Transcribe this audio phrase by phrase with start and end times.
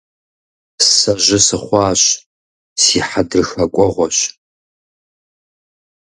[0.93, 2.01] Сэ жьы сыхъуащ,
[2.81, 4.17] си хьэдрыхэ кӀуэгъуэщ.